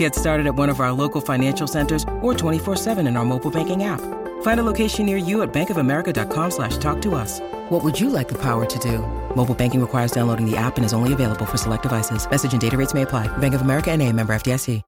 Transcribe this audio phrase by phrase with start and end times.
[0.00, 3.84] Get started at one of our local financial centers or 24-7 in our mobile banking
[3.84, 4.00] app.
[4.40, 7.38] Find a location near you at bankofamerica.com slash talk to us.
[7.68, 9.00] What would you like the power to do?
[9.36, 12.26] Mobile banking requires downloading the app and is only available for select devices.
[12.30, 13.28] Message and data rates may apply.
[13.38, 14.80] Bank of America and a member FDIC.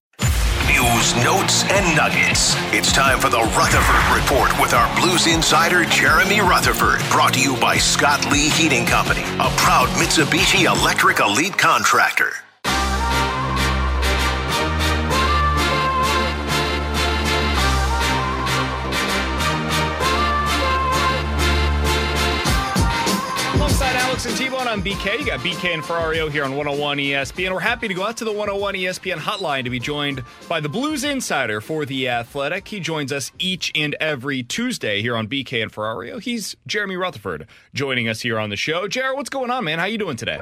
[0.73, 2.57] News, notes, and nuggets.
[2.73, 7.01] It's time for the Rutherford Report with our Blues insider, Jeremy Rutherford.
[7.11, 12.33] Brought to you by Scott Lee Heating Company, a proud Mitsubishi Electric Elite contractor.
[24.83, 27.53] BK, you got BK and Ferrario here on 101 ESPN.
[27.53, 30.69] We're happy to go out to the 101 ESPN hotline to be joined by the
[30.69, 32.67] Blues insider for the Athletic.
[32.67, 36.21] He joins us each and every Tuesday here on BK and Ferrario.
[36.21, 38.89] He's Jeremy Rutherford joining us here on the show.
[38.89, 39.79] Jared, what's going on, man?
[39.79, 40.41] How you doing today?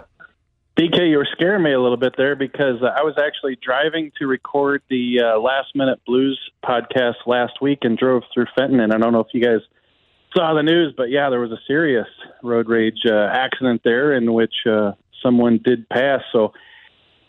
[0.79, 4.27] BK, you were scaring me a little bit there because I was actually driving to
[4.27, 8.81] record the uh, Last Minute Blues podcast last week and drove through Fenton.
[8.81, 9.61] And I don't know if you guys
[10.35, 12.09] saw the news, but yeah, there was a serious
[12.43, 16.21] road rage uh, accident there in which uh, someone did pass.
[16.33, 16.53] So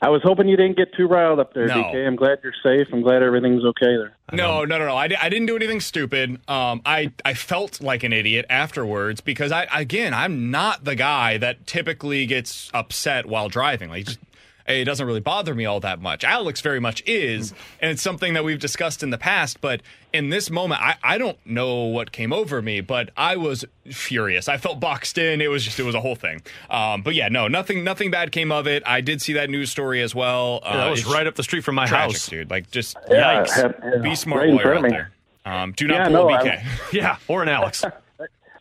[0.01, 1.75] I was hoping you didn't get too riled up there, No.
[1.75, 2.07] BK.
[2.07, 2.87] I'm glad you're safe.
[2.91, 4.17] I'm glad everything's okay there.
[4.33, 4.95] No, no, no, no.
[4.95, 6.39] I, I didn't do anything stupid.
[6.49, 11.37] Um, I, I felt like an idiot afterwards because I, again, I'm not the guy
[11.37, 13.89] that typically gets upset while driving.
[13.89, 14.19] Like, just,
[14.67, 16.23] it doesn't really bother me all that much.
[16.23, 19.61] Alex very much is, and it's something that we've discussed in the past.
[19.61, 19.81] But
[20.13, 24.47] in this moment, I, I don't know what came over me, but I was furious.
[24.49, 25.41] I felt boxed in.
[25.41, 26.41] It was just, it was a whole thing.
[26.69, 28.83] Um, but yeah, no, nothing, nothing bad came of it.
[28.85, 30.59] I did see that news story as well.
[30.63, 32.27] Uh, Yeah, that was right up the street from my tragic, house.
[32.27, 32.49] dude.
[32.49, 33.51] Like, just Yeah, yikes.
[33.55, 35.11] have- have- Be smart right in while you're front out there.
[35.53, 36.63] Um, do not Yeah, pull no, BK.
[36.93, 37.83] Yeah, or an Alex.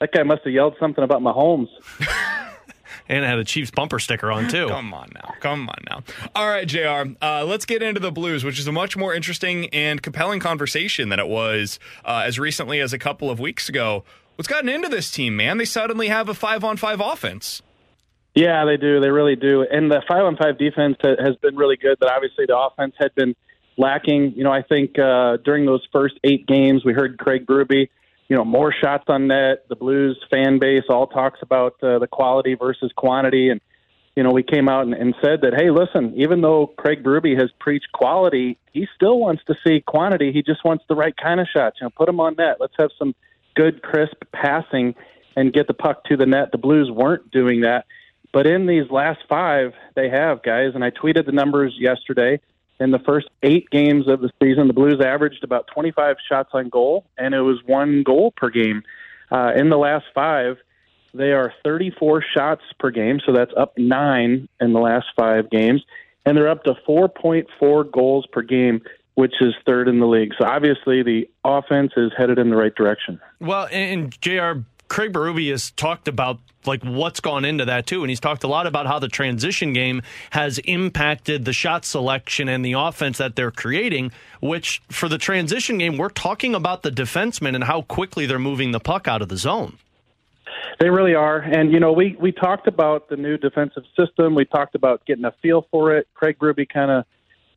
[0.01, 1.69] That guy must have yelled something about Mahomes.
[3.11, 4.69] and it had a Chiefs bumper sticker on, too.
[4.71, 5.35] Come on now.
[5.41, 6.03] Come on now.
[6.35, 7.13] All right, JR.
[7.21, 11.09] Uh, let's get into the Blues, which is a much more interesting and compelling conversation
[11.09, 14.05] than it was uh, as recently as a couple of weeks ago.
[14.37, 15.59] What's gotten into this team, man?
[15.59, 17.63] They suddenly have a five on five offense.
[18.35, 19.01] Yeah, they do.
[19.01, 19.67] They really do.
[19.71, 23.13] And the five on five defense has been really good, but obviously the offense had
[23.17, 23.35] been
[23.77, 24.35] lacking.
[24.37, 27.89] You know, I think uh, during those first eight games, we heard Craig Berube,
[28.31, 29.69] you know, more shots on net.
[29.69, 33.51] The Blues fan base all talks about uh, the quality versus quantity.
[33.51, 33.61] And,
[34.15, 37.37] you know, we came out and, and said that, hey, listen, even though Craig Berube
[37.39, 40.31] has preached quality, he still wants to see quantity.
[40.31, 41.79] He just wants the right kind of shots.
[41.81, 42.59] You know, put them on net.
[42.61, 43.17] Let's have some
[43.57, 44.95] good, crisp passing
[45.35, 46.53] and get the puck to the net.
[46.53, 47.85] The Blues weren't doing that.
[48.33, 52.41] But in these last five, they have, guys, and I tweeted the numbers yesterday.
[52.81, 56.71] In the first eight games of the season, the Blues averaged about 25 shots on
[56.71, 58.83] goal, and it was one goal per game.
[59.31, 60.57] Uh, in the last five,
[61.13, 65.85] they are 34 shots per game, so that's up nine in the last five games,
[66.25, 68.81] and they're up to 4.4 goals per game,
[69.15, 70.33] which is third in the league.
[70.41, 73.21] So obviously, the offense is headed in the right direction.
[73.41, 74.61] Well, and Jr.
[74.91, 78.49] Craig Berube has talked about like what's gone into that too, and he's talked a
[78.49, 83.37] lot about how the transition game has impacted the shot selection and the offense that
[83.37, 84.11] they're creating.
[84.41, 88.73] Which for the transition game, we're talking about the defensemen and how quickly they're moving
[88.73, 89.79] the puck out of the zone.
[90.81, 91.39] They really are.
[91.39, 94.35] And, you know, we, we talked about the new defensive system.
[94.35, 96.09] We talked about getting a feel for it.
[96.15, 97.05] Craig Berube kind of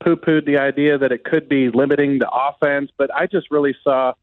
[0.03, 3.75] poo pooed the idea that it could be limiting the offense, but I just really
[3.83, 4.13] saw,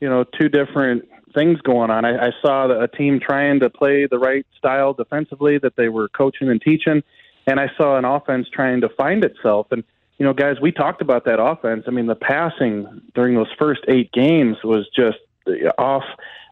[0.00, 2.04] you know, two different things going on.
[2.04, 6.08] I, I saw a team trying to play the right style defensively that they were
[6.08, 7.02] coaching and teaching,
[7.46, 9.68] and I saw an offense trying to find itself.
[9.70, 9.84] And,
[10.18, 11.84] you know, guys, we talked about that offense.
[11.86, 15.18] I mean, the passing during those first eight games was just
[15.78, 16.04] off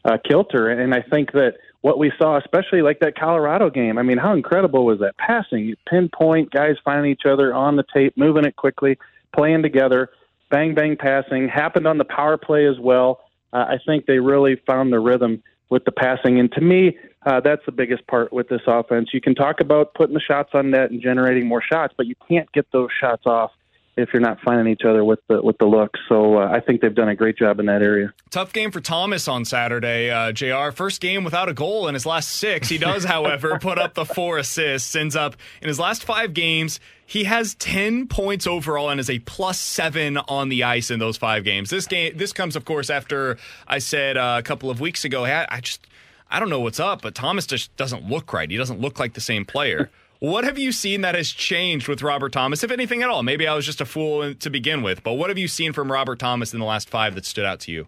[0.04, 0.68] uh, kilter.
[0.68, 4.32] And I think that what we saw, especially like that Colorado game, I mean, how
[4.32, 5.74] incredible was that passing?
[5.88, 8.98] Pinpoint, guys finding each other on the tape, moving it quickly,
[9.34, 10.10] playing together,
[10.50, 13.20] bang, bang passing, happened on the power play as well.
[13.56, 16.38] Uh, I think they really found the rhythm with the passing.
[16.38, 19.08] And to me, uh, that's the biggest part with this offense.
[19.14, 22.14] You can talk about putting the shots on net and generating more shots, but you
[22.28, 23.52] can't get those shots off
[23.96, 25.98] if you're not finding each other with the with the looks.
[26.08, 28.12] So uh, I think they've done a great job in that area.
[28.30, 30.10] Tough game for Thomas on Saturday.
[30.10, 30.70] Uh, Jr.
[30.72, 32.68] First game without a goal in his last six.
[32.68, 34.94] He does, however, put up the four assists.
[34.94, 36.78] Ends up in his last five games.
[37.06, 41.16] He has ten points overall and is a plus seven on the ice in those
[41.16, 41.70] five games.
[41.70, 45.24] This game, this comes, of course, after I said uh, a couple of weeks ago.
[45.24, 45.86] I, I just,
[46.30, 48.50] I don't know what's up, but Thomas just doesn't look right.
[48.50, 49.90] He doesn't look like the same player.
[50.18, 53.22] What have you seen that has changed with Robert Thomas, if anything at all?
[53.22, 55.92] Maybe I was just a fool to begin with, but what have you seen from
[55.92, 57.86] Robert Thomas in the last five that stood out to you?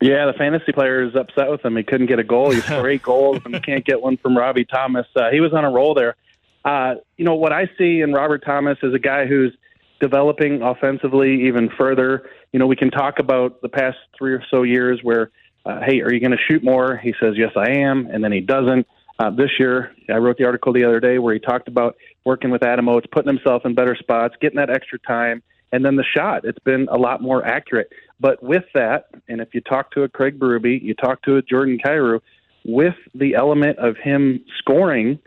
[0.00, 1.76] Yeah, the fantasy player is upset with him.
[1.76, 2.50] He couldn't get a goal.
[2.50, 5.06] He scored eight goals and he can't get one from Robbie Thomas.
[5.16, 6.14] Uh, he was on a roll there.
[6.64, 9.56] Uh, you know, what I see in Robert Thomas is a guy who's
[10.00, 12.30] developing offensively even further.
[12.52, 15.30] You know, we can talk about the past three or so years where,
[15.66, 16.96] uh, hey, are you going to shoot more?
[16.96, 18.06] He says, yes, I am.
[18.06, 18.86] And then he doesn't.
[19.18, 22.50] Uh, this year, I wrote the article the other day where he talked about working
[22.50, 25.42] with Adam Oates, putting himself in better spots, getting that extra time,
[25.72, 26.44] and then the shot.
[26.44, 27.92] It's been a lot more accurate.
[28.20, 31.42] But with that, and if you talk to a Craig Berube, you talk to a
[31.42, 32.20] Jordan Kyrou,
[32.64, 35.18] with the element of him scoring,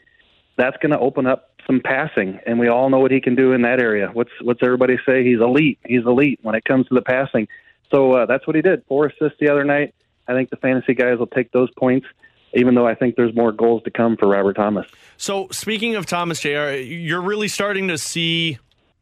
[0.58, 3.54] that's going to open up some passing, and we all know what he can do
[3.54, 4.10] in that area.
[4.12, 5.24] What's what's everybody say?
[5.24, 5.80] He's elite.
[5.86, 7.48] He's elite when it comes to the passing.
[7.94, 8.84] So uh, that's what he did.
[8.88, 9.94] Four assists the other night.
[10.28, 12.08] I think the fantasy guys will take those points
[12.54, 14.88] even though I think there's more goals to come for Robert Thomas.
[15.18, 18.58] So, speaking of Thomas Jr., you're really starting to see,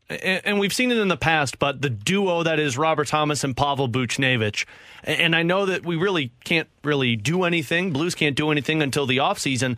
[0.10, 3.56] and we've seen it in the past, but the duo that is Robert Thomas and
[3.56, 4.66] Pavel Buchnevich.
[5.04, 7.92] And I know that we really can't really do anything.
[7.92, 9.78] Blues can't do anything until the offseason.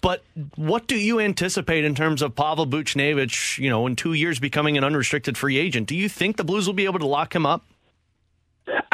[0.00, 0.22] But
[0.56, 4.76] what do you anticipate in terms of Pavel Buchnevich, you know, in two years becoming
[4.76, 5.88] an unrestricted free agent?
[5.88, 7.64] Do you think the Blues will be able to lock him up?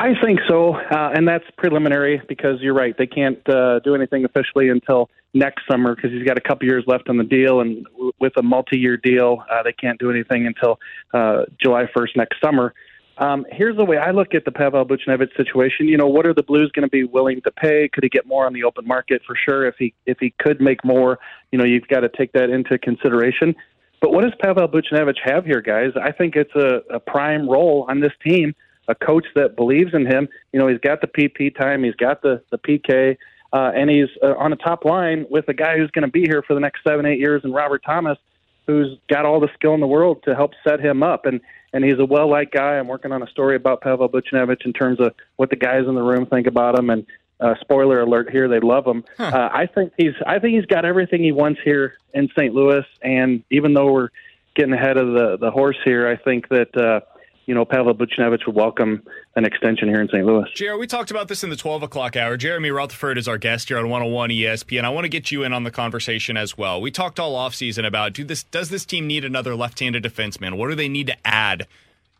[0.05, 2.95] I think so, uh, and that's preliminary because you're right.
[2.99, 6.85] They can't uh, do anything officially until next summer because he's got a couple years
[6.87, 10.47] left on the deal, and w- with a multi-year deal, uh, they can't do anything
[10.47, 10.79] until
[11.15, 12.75] uh, July 1st next summer.
[13.17, 15.89] Um, here's the way I look at the Pavel Buchnevich situation.
[15.89, 17.89] You know, what are the Blues going to be willing to pay?
[17.91, 19.67] Could he get more on the open market for sure?
[19.67, 21.19] If he if he could make more,
[21.51, 23.55] you know, you've got to take that into consideration.
[24.03, 25.93] But what does Pavel Buchnevich have here, guys?
[25.99, 28.55] I think it's a, a prime role on this team
[28.89, 30.29] a coach that believes in him.
[30.53, 33.17] You know, he's got the PP time, he's got the the PK,
[33.53, 36.23] uh, and he's uh, on a top line with a guy who's going to be
[36.23, 38.19] here for the next seven, eight years, and Robert Thomas,
[38.67, 41.27] who's got all the skill in the world to help set him up.
[41.27, 41.41] And
[41.73, 42.79] and he's a well liked guy.
[42.79, 45.95] I'm working on a story about Pavel Buchnevich in terms of what the guys in
[45.95, 46.91] the room think about him.
[46.91, 47.07] And
[47.41, 49.05] uh, spoiler alert here, they love him.
[49.17, 49.25] Huh.
[49.25, 52.55] Uh, I think he's I think he's got everything he wants here in St.
[52.55, 52.85] Louis.
[53.03, 54.11] And even though we're
[54.55, 56.77] getting ahead of the the horse here, I think that.
[56.77, 57.01] Uh,
[57.47, 59.03] you know, Pavel Buchnevich would welcome
[59.37, 60.25] an extension here in St.
[60.25, 60.47] Louis.
[60.55, 62.37] JR, we talked about this in the 12 o'clock hour.
[62.37, 64.79] Jeremy Rutherford is our guest here on 101 ESPN.
[64.79, 66.81] And I want to get you in on the conversation as well.
[66.81, 70.57] We talked all offseason about do this, does this team need another left handed defenseman?
[70.57, 71.67] What do they need to add?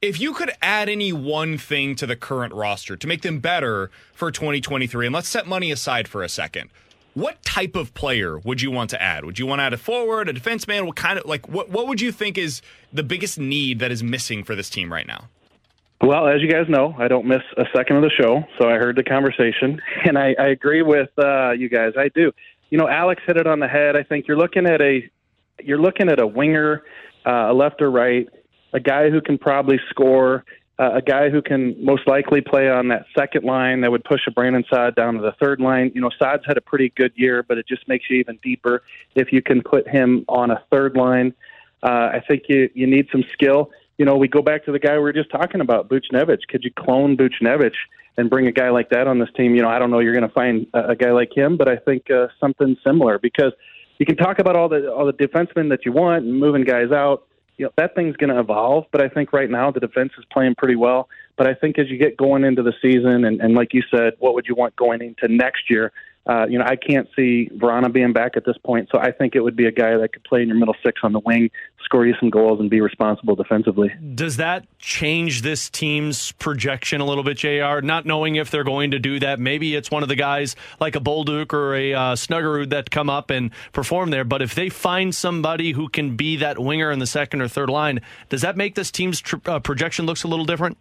[0.03, 3.91] If you could add any one thing to the current roster to make them better
[4.13, 6.69] for 2023, and let's set money aside for a second,
[7.15, 9.25] what type of player would you want to add?
[9.25, 10.87] Would you want to add a forward, a defenseman?
[10.87, 12.61] What kind of like what what would you think is
[12.93, 15.29] the biggest need that is missing for this team right now?
[16.01, 18.75] Well, as you guys know, I don't miss a second of the show, so I
[18.75, 21.93] heard the conversation, and I, I agree with uh, you guys.
[21.97, 22.33] I do.
[22.71, 23.97] You know, Alex hit it on the head.
[23.97, 25.09] I think you're looking at a
[25.63, 26.83] you're looking at a winger,
[27.25, 28.29] uh, a left or right,
[28.73, 30.45] a guy who can probably score
[30.79, 34.23] uh, a guy who can most likely play on that second line that would push
[34.27, 35.93] a Brandon Saad down to the third line.
[35.95, 38.83] You know, Saad's had a pretty good year, but it just makes you even deeper
[39.15, 41.33] if you can put him on a third line.
[41.83, 43.71] Uh, I think you you need some skill.
[43.99, 46.49] You know, we go back to the guy we were just talking about, Buchnevich.
[46.49, 47.77] Could you clone Buchnevich
[48.17, 49.55] and bring a guy like that on this team?
[49.55, 51.69] You know, I don't know you're going to find a, a guy like him, but
[51.69, 53.53] I think uh, something similar because
[53.99, 56.91] you can talk about all the all the defensemen that you want and moving guys
[56.91, 58.87] out you know that thing's going to evolve.
[58.91, 61.09] But I think right now the defense is playing pretty well.
[61.37, 64.15] But I think as you get going into the season, and, and like you said,
[64.19, 65.93] what would you want going into next year?
[66.27, 69.35] Uh, you know, I can't see Vrana being back at this point, so I think
[69.35, 71.51] it would be a guy that could play in your middle six on the wing,
[71.85, 73.93] score you some goals, and be responsible defensively.
[74.15, 77.81] Does that change this team's projection a little bit, Jr.
[77.83, 80.97] Not knowing if they're going to do that, maybe it's one of the guys like
[80.97, 84.25] a Bolduc or a uh, Snuggerud that come up and perform there.
[84.25, 87.69] But if they find somebody who can be that winger in the second or third
[87.69, 88.01] line,
[88.31, 90.79] does that make this team's tr- uh, projection looks a little different?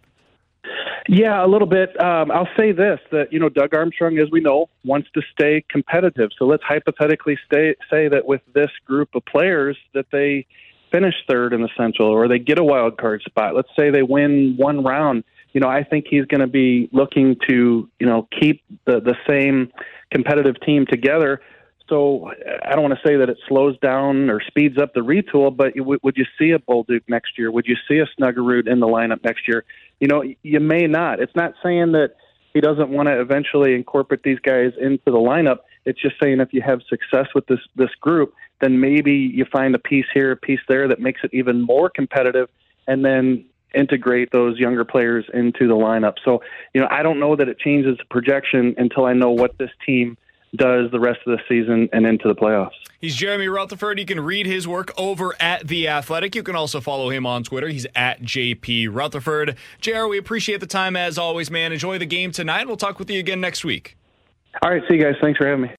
[1.08, 2.00] Yeah, a little bit.
[2.02, 5.64] Um, I'll say this: that you know, Doug Armstrong, as we know, wants to stay
[5.68, 6.30] competitive.
[6.38, 10.46] So let's hypothetically stay, say that with this group of players, that they
[10.90, 13.54] finish third in the Central or they get a wild card spot.
[13.54, 15.24] Let's say they win one round.
[15.52, 19.16] You know, I think he's going to be looking to you know keep the the
[19.28, 19.72] same
[20.10, 21.40] competitive team together.
[21.88, 22.30] So
[22.64, 25.74] I don't want to say that it slows down or speeds up the retool, but
[25.76, 27.50] w- would you see a Bolduc next year?
[27.50, 29.64] Would you see a Snuggerud in the lineup next year?
[30.00, 31.20] You know, you may not.
[31.20, 32.16] It's not saying that
[32.54, 35.58] he doesn't want to eventually incorporate these guys into the lineup.
[35.84, 39.74] It's just saying if you have success with this this group, then maybe you find
[39.74, 42.48] a piece here, a piece there that makes it even more competitive,
[42.86, 46.14] and then integrate those younger players into the lineup.
[46.24, 49.58] So, you know, I don't know that it changes the projection until I know what
[49.58, 50.16] this team
[50.56, 52.72] does the rest of the season and into the playoffs.
[53.00, 53.98] He's Jeremy Rutherford.
[53.98, 56.34] You can read his work over at The Athletic.
[56.34, 57.68] You can also follow him on Twitter.
[57.68, 59.56] He's at JP Rutherford.
[59.80, 61.72] JR, we appreciate the time as always, man.
[61.72, 62.66] Enjoy the game tonight.
[62.66, 63.96] We'll talk with you again next week.
[64.62, 64.82] All right.
[64.88, 65.16] See you guys.
[65.20, 65.72] Thanks for having me.